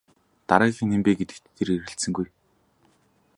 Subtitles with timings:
[0.47, 2.27] Дараагийнх нь хэн бэ гэдэгт тэр эргэлзсэнгүй.